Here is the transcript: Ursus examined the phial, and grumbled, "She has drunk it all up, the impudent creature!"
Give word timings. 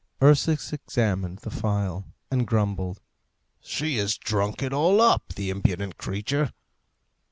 Ursus 0.19 0.73
examined 0.73 1.37
the 1.43 1.51
phial, 1.51 2.05
and 2.31 2.47
grumbled, 2.47 3.01
"She 3.61 3.97
has 3.97 4.17
drunk 4.17 4.63
it 4.63 4.73
all 4.73 4.99
up, 4.99 5.35
the 5.35 5.51
impudent 5.51 5.99
creature!" 5.99 6.53